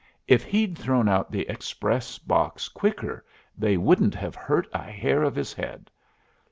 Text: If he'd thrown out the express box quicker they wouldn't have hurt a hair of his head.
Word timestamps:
If 0.27 0.43
he'd 0.43 0.75
thrown 0.79 1.07
out 1.07 1.29
the 1.31 1.47
express 1.47 2.17
box 2.17 2.69
quicker 2.69 3.23
they 3.55 3.77
wouldn't 3.77 4.15
have 4.15 4.33
hurt 4.33 4.67
a 4.73 4.81
hair 4.81 5.21
of 5.21 5.35
his 5.35 5.53
head. 5.53 5.91